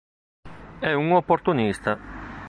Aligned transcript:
È 0.79 0.91
un 0.91 1.11
opportunista. 1.11 1.99